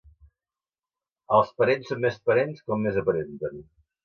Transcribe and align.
Els 1.39 1.51
parents 1.59 1.93
són 1.93 2.01
més 2.07 2.17
parents 2.31 2.65
com 2.71 2.83
més 2.89 2.99
aparenten. 3.05 3.63